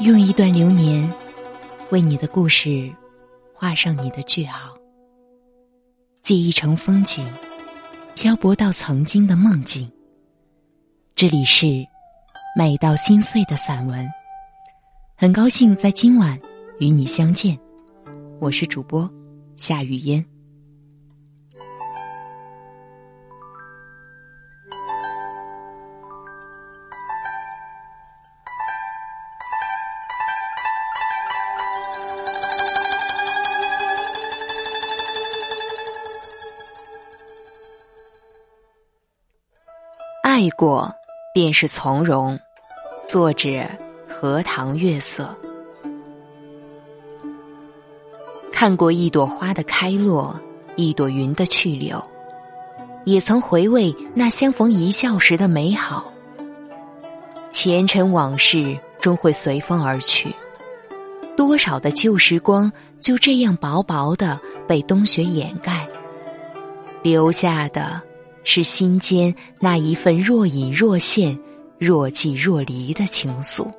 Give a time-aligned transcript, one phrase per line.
[0.00, 1.06] 用一段流年，
[1.90, 2.90] 为你的故事
[3.52, 4.74] 画上你的句号。
[6.22, 7.22] 记忆成风景，
[8.14, 9.92] 漂泊到曾经的梦境。
[11.14, 11.84] 这里是
[12.56, 14.08] 美到心碎的散文，
[15.16, 16.40] 很高兴在今晚
[16.78, 17.58] 与你相见。
[18.40, 19.08] 我是主播
[19.54, 20.24] 夏雨嫣。
[40.40, 40.90] 爱过，
[41.34, 42.40] 便是从容。
[43.06, 43.62] 作者：
[44.08, 45.36] 荷塘月色。
[48.50, 50.34] 看过一朵花的开落，
[50.76, 52.02] 一朵云的去留，
[53.04, 56.10] 也曾回味那相逢一笑时的美好。
[57.50, 60.34] 前尘往事终会随风而去，
[61.36, 65.86] 多少的旧时光就这样薄薄的被冬雪掩盖，
[67.02, 68.00] 留下的。
[68.44, 71.38] 是心间那一份若隐若现、
[71.78, 73.70] 若即若离的情愫。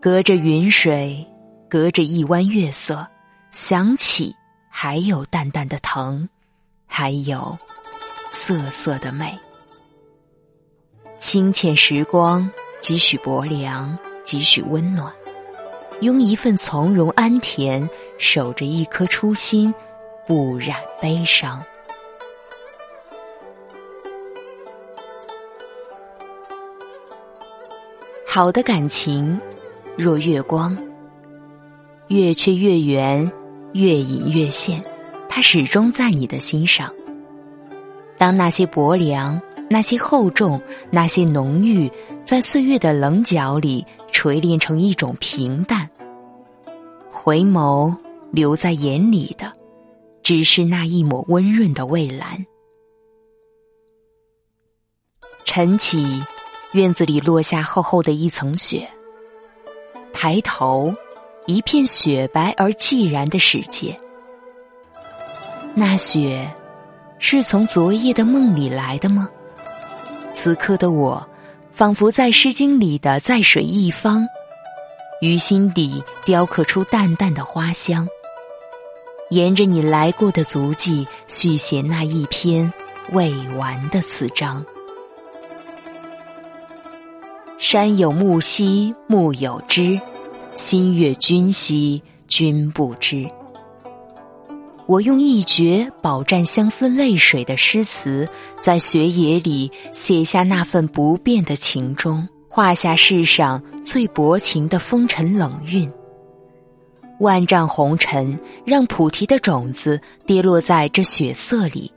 [0.00, 1.26] 隔着云水，
[1.68, 3.06] 隔着一弯月色，
[3.52, 4.34] 想起
[4.68, 6.28] 还有淡淡的疼，
[6.86, 7.58] 还有
[8.32, 9.38] 瑟瑟的美。
[11.18, 15.12] 清浅时光，几许薄凉，几许温暖，
[16.00, 19.74] 用一份从容安恬，守着一颗初心。
[20.30, 21.60] 不染悲伤。
[28.24, 29.40] 好的感情，
[29.96, 30.78] 若月光，
[32.06, 33.28] 月缺月圆，
[33.72, 34.80] 月隐月现，
[35.28, 36.94] 它始终在你的心上。
[38.16, 40.62] 当那些薄凉，那些厚重，
[40.92, 41.90] 那些浓郁，
[42.24, 45.90] 在岁月的棱角里锤炼成一种平淡，
[47.10, 47.92] 回眸
[48.30, 49.50] 留在眼里的。
[50.30, 52.46] 只是那一抹温润的蔚蓝。
[55.44, 56.22] 晨起，
[56.70, 58.88] 院子里落下厚厚的一层雪。
[60.12, 60.94] 抬头，
[61.46, 63.96] 一片雪白而寂然的世界。
[65.74, 66.48] 那雪，
[67.18, 69.28] 是从昨夜的梦里来的吗？
[70.32, 71.28] 此刻的我，
[71.72, 74.24] 仿佛在《诗经》里的“在水一方”，
[75.22, 78.06] 于心底雕刻出淡淡的花香。
[79.30, 82.72] 沿着你来过的足迹，续写那一篇
[83.12, 84.64] 未完的词章。
[87.56, 90.00] 山有木兮木有枝，
[90.54, 93.28] 心悦君兮君不知。
[94.86, 98.28] 我用一绝饱蘸相思泪水的诗词，
[98.60, 105.88] 在雪野里写下那份不变的情衷，画下世上最薄情的风尘冷韵。
[107.20, 111.92] 万丈红尘，让菩提的种子跌落在这血色里。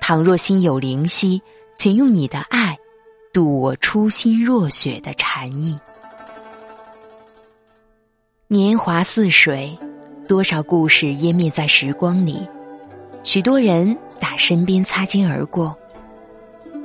[0.00, 1.40] 倘若心有灵犀，
[1.76, 2.76] 请用你的爱，
[3.32, 5.78] 渡我初心若雪的禅意。
[8.48, 9.72] 年华似水，
[10.26, 12.44] 多少故事湮灭在时光里。
[13.22, 15.76] 许多人打身边擦肩而过，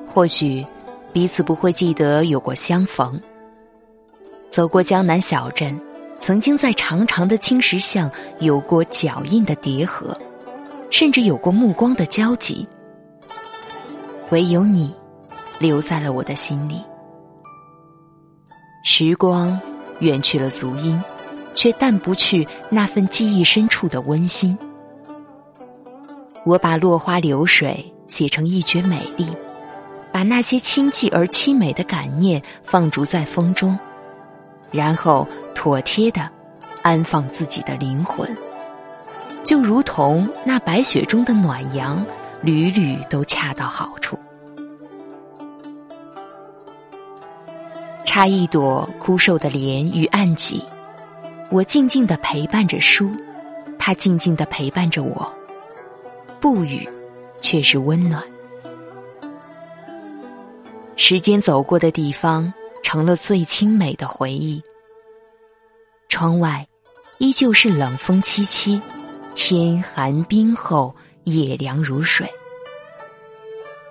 [0.06, 0.64] 或许
[1.12, 3.20] 彼此不会记得有过相逢。
[4.50, 5.76] 走过江南小镇。
[6.26, 8.10] 曾经在长长的青石巷
[8.40, 10.20] 有过脚印的叠合，
[10.90, 12.68] 甚至有过目光的交集。
[14.32, 14.92] 唯有你，
[15.60, 16.82] 留在了我的心里。
[18.84, 19.56] 时光
[20.00, 21.00] 远去了足音，
[21.54, 24.58] 却淡不去那份记忆深处的温馨。
[26.44, 29.28] 我把落花流水写成一绝美丽，
[30.12, 33.78] 把那些清寂而凄美的感念放逐在风中。
[34.72, 36.30] 然后妥帖的
[36.82, 38.30] 安放自己的灵魂，
[39.44, 42.06] 就如同那白雪中的暖阳，
[42.42, 44.20] 缕缕都恰到好处。
[48.04, 50.64] 插一朵枯瘦的莲于案几，
[51.50, 53.12] 我静静的陪伴着书，
[53.78, 55.34] 它静静的陪伴着我，
[56.40, 56.88] 不语，
[57.42, 58.22] 却是温暖。
[60.96, 62.54] 时间走过的地方。
[62.86, 64.62] 成了最清美的回忆。
[66.08, 66.64] 窗外
[67.18, 68.80] 依旧是冷风凄凄，
[69.34, 72.32] 天寒冰厚，夜凉如水。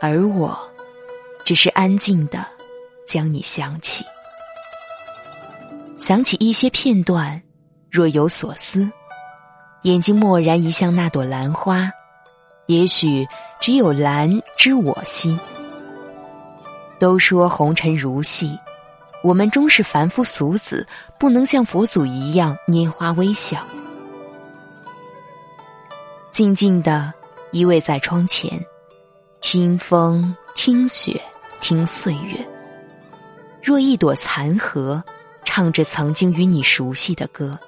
[0.01, 0.57] 而我，
[1.45, 2.47] 只是安静的
[3.05, 4.05] 将你想起，
[5.99, 7.43] 想起一些片段，
[7.91, 8.89] 若有所思，
[9.83, 11.91] 眼睛蓦然移向那朵兰花，
[12.69, 13.27] 也许
[13.61, 15.37] 只有兰知我心。
[17.01, 18.57] 都说红尘如戏。
[19.25, 20.87] 我们终是凡夫俗子，
[21.19, 23.67] 不能像佛祖一样拈花微笑。
[26.31, 27.11] 静静的
[27.51, 28.63] 依偎在窗前，
[29.41, 31.19] 听风，听雪，
[31.59, 32.47] 听岁月。
[33.63, 35.03] 若一朵残荷，
[35.43, 37.59] 唱着曾经与你熟悉的歌，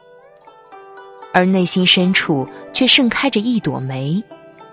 [1.33, 4.23] 而内心深处却盛开着一朵梅，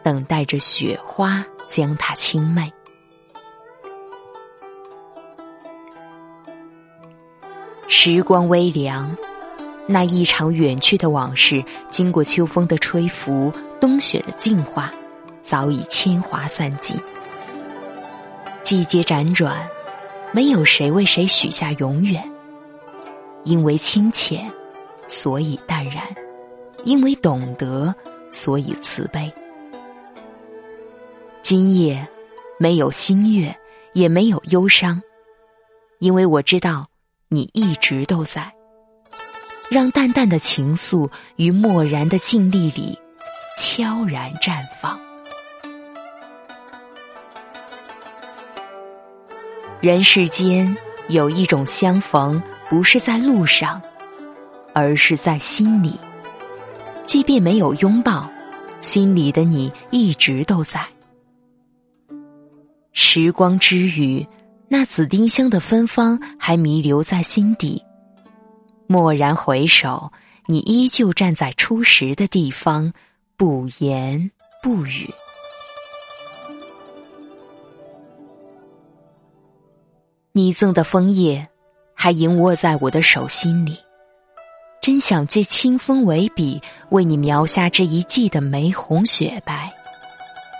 [0.03, 2.69] 等待着雪花将它轻媚。
[7.95, 9.15] 时光微凉，
[9.87, 14.91] 那一场远去的往事，经过秋风的吹拂，冬雪的净化，
[15.43, 16.97] 早已铅华散尽。
[18.63, 19.69] 季节辗转，
[20.31, 22.21] 没有谁为谁许下永远。
[23.43, 24.51] 因为清浅，
[25.07, 26.01] 所以淡然；
[26.85, 27.93] 因为懂得，
[28.27, 29.31] 所以慈悲。
[31.43, 32.05] 今夜
[32.57, 33.55] 没有新月，
[33.93, 34.99] 也没有忧伤，
[35.99, 36.87] 因为我知道。
[37.33, 38.53] 你一直都在，
[39.67, 42.95] 让淡淡的情愫于漠然的静谧里
[43.57, 44.99] 悄然绽放。
[49.81, 50.77] 人世间
[51.07, 52.39] 有一种相逢，
[52.69, 53.81] 不是在路上，
[54.71, 55.99] 而是在心里。
[57.07, 58.29] 即便没有拥抱，
[58.79, 60.85] 心里的你一直都在。
[62.93, 64.23] 时光之雨。
[64.75, 67.85] 那紫丁香的芬芳还弥留在心底，
[68.87, 70.11] 蓦然回首，
[70.47, 72.91] 你依旧站在初识的地方，
[73.37, 74.31] 不言
[74.63, 75.13] 不语。
[80.31, 81.45] 你赠的枫叶，
[81.93, 83.77] 还盈握在我的手心里，
[84.81, 86.59] 真想借清风为笔，
[86.89, 89.71] 为你描下这一季的梅红雪白。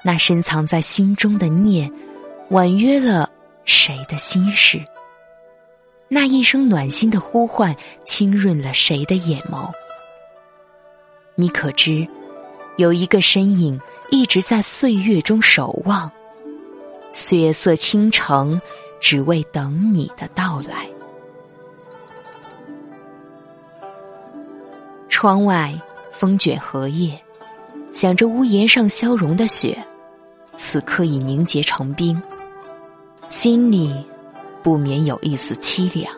[0.06, 1.92] 那深藏在心中的念，
[2.52, 3.28] 婉约了。
[3.66, 4.84] 谁的心事？
[6.08, 9.72] 那一声暖心的呼唤，浸润了谁的眼眸？
[11.36, 12.08] 你可知，
[12.78, 13.80] 有一个身影
[14.12, 16.12] 一直在岁月中守望，
[17.12, 18.62] 血色倾城，
[19.02, 20.88] 只为等你的到来。
[25.10, 25.74] 窗外
[26.12, 27.20] 风卷荷叶，
[27.92, 29.82] 想着屋檐上消融的雪，
[30.58, 32.22] 此刻已凝结成冰。
[33.34, 33.92] 心里
[34.62, 36.14] 不免有一丝凄凉。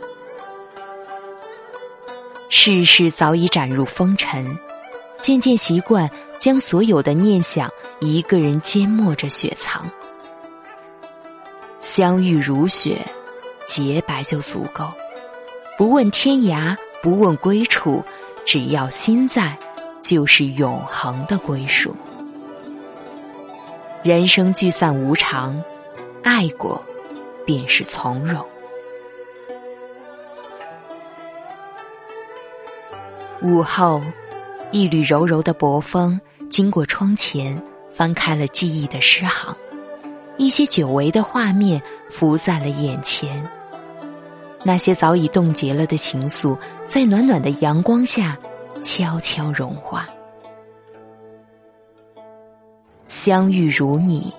[2.49, 4.45] 世事早已展入风尘，
[5.21, 7.71] 渐渐习惯将所有的念想
[8.01, 9.89] 一个人缄默着雪藏。
[11.79, 12.99] 相遇如雪，
[13.65, 14.83] 洁白就足够。
[15.77, 18.03] 不问天涯，不问归处，
[18.43, 19.57] 只要心在，
[20.01, 21.95] 就是永恒的归属。
[24.03, 25.63] 人生聚散无常，
[26.21, 26.83] 爱过。
[27.45, 28.45] 便是从容。
[33.41, 34.01] 午后，
[34.71, 36.19] 一缕柔柔的薄风
[36.49, 37.61] 经过窗前，
[37.91, 39.55] 翻开了记忆的诗行，
[40.37, 43.47] 一些久违的画面浮在了眼前。
[44.63, 46.57] 那些早已冻结了的情愫，
[46.87, 48.35] 在暖暖的阳光下
[48.81, 50.09] 悄悄融化。
[53.07, 54.33] 相遇如你。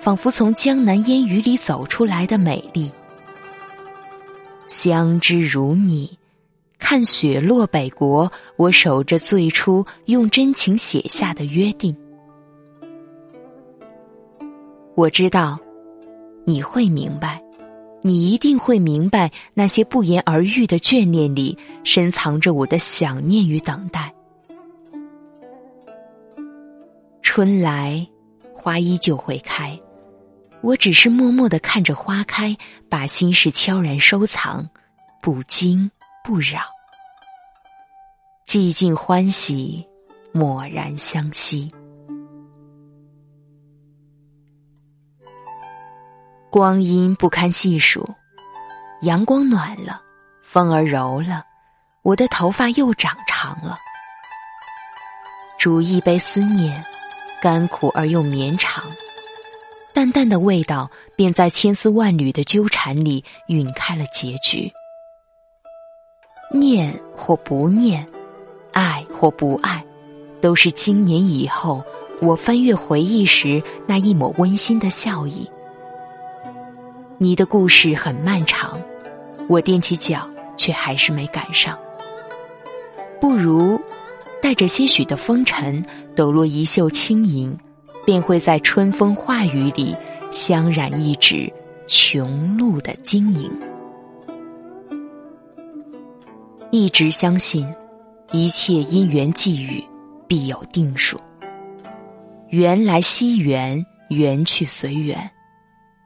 [0.00, 2.90] 仿佛从江南烟雨里走出来的美丽，
[4.66, 6.18] 相知如你，
[6.78, 11.94] 看雪落北国，我守着最初用真情写下的约定。
[14.94, 15.58] 我知道，
[16.46, 17.42] 你会明白，
[18.00, 24.10] 你一定会明白，那些不言而喻的眷恋里，深藏着我的想念与等待。
[27.20, 28.06] 春来，
[28.54, 29.78] 花依旧会开。
[30.62, 32.56] 我只是默默的看着花开，
[32.88, 34.68] 把心事悄然收藏，
[35.22, 35.90] 不惊
[36.22, 36.60] 不扰，
[38.46, 39.86] 寂静欢喜，
[40.32, 41.70] 蓦然相惜。
[46.50, 48.06] 光阴不堪细数，
[49.02, 50.02] 阳光暖了，
[50.42, 51.42] 风儿柔了，
[52.02, 53.78] 我的头发又长长了。
[55.58, 56.84] 煮一杯思念，
[57.40, 58.84] 甘苦而又绵长。
[59.92, 64.70] 淡淡的味道，便在千丝万缕的纠缠里晕开了结局。
[66.52, 68.06] 念或不念，
[68.72, 69.84] 爱或不爱，
[70.40, 71.82] 都是今年以后
[72.20, 75.48] 我翻阅回忆时那一抹温馨的笑意。
[77.18, 78.80] 你的故事很漫长，
[79.48, 81.78] 我踮起脚，却还是没赶上。
[83.20, 83.80] 不如
[84.40, 85.84] 带着些许的风尘，
[86.16, 87.56] 抖落一袖轻盈。
[88.04, 89.94] 便会在春风化雨里，
[90.30, 91.52] 香染一纸
[91.86, 93.50] 琼露的晶莹。
[96.70, 97.66] 一直相信，
[98.32, 99.84] 一切因缘际遇
[100.28, 101.18] 必有定数。
[102.50, 105.30] 缘来惜缘，缘去随缘，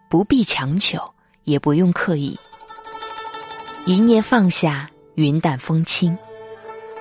[0.08, 0.98] 不必强求，
[1.44, 2.38] 也不用刻意。
[3.86, 6.16] 一念放下，云淡风轻，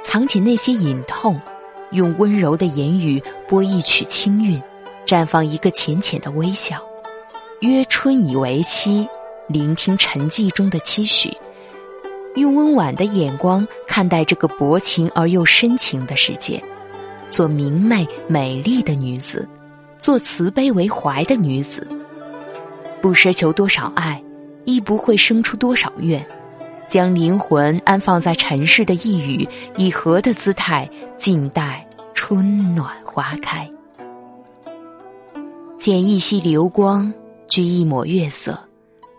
[0.02, 1.40] 藏起那些隐痛，
[1.92, 4.62] 用温柔的言语播一曲清韵，
[5.06, 6.78] 绽放一个浅浅的微笑。
[7.60, 9.08] 约春以为期，
[9.48, 11.32] 聆听沉寂中的期许。
[12.36, 16.62] 用温婉的眼光看待这个薄情而又深情的世界，
[17.30, 19.48] 做明媚美丽的女子，
[20.00, 21.88] 做慈悲为怀的女子。
[23.02, 24.22] 不奢求多少爱，
[24.66, 26.26] 亦不会生出多少怨。
[26.88, 33.70] 将灵魂安放在尘世的一隅，以和的姿态静待春暖花开。
[35.84, 37.14] 见一溪流光，
[37.50, 38.58] 掬一抹月色。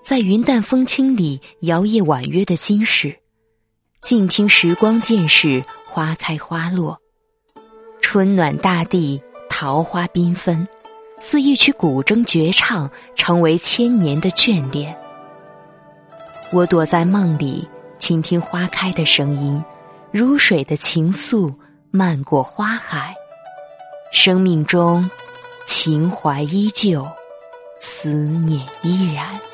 [0.03, 3.15] 在云淡风轻里摇曳婉约的心事，
[4.01, 6.99] 静听时光渐逝，花开花落，
[8.01, 10.67] 春暖大地，桃花缤纷，
[11.21, 14.97] 似一曲古筝绝唱，成为千年的眷恋。
[16.51, 17.69] 我躲在梦里，
[17.99, 19.63] 倾听花开的声音，
[20.11, 21.55] 如水的情愫
[21.91, 23.15] 漫过花海，
[24.11, 25.11] 生命中
[25.67, 27.07] 情怀依旧，
[27.81, 29.54] 思念依然。